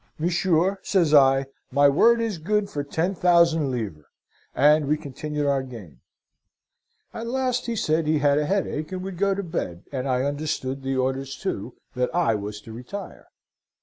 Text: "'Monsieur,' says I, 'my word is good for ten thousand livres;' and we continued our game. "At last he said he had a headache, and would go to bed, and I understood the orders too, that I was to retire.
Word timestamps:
"'Monsieur,' 0.17 0.79
says 0.81 1.13
I, 1.13 1.45
'my 1.69 1.87
word 1.87 2.21
is 2.21 2.39
good 2.39 2.71
for 2.71 2.83
ten 2.83 3.13
thousand 3.13 3.69
livres;' 3.69 4.07
and 4.55 4.87
we 4.87 4.97
continued 4.97 5.45
our 5.45 5.61
game. 5.61 6.01
"At 7.13 7.27
last 7.27 7.67
he 7.67 7.75
said 7.75 8.07
he 8.07 8.17
had 8.17 8.39
a 8.39 8.47
headache, 8.47 8.91
and 8.91 9.03
would 9.03 9.19
go 9.19 9.35
to 9.35 9.43
bed, 9.43 9.83
and 9.91 10.07
I 10.09 10.23
understood 10.23 10.81
the 10.81 10.97
orders 10.97 11.37
too, 11.37 11.75
that 11.93 12.09
I 12.15 12.33
was 12.33 12.61
to 12.61 12.73
retire. 12.73 13.27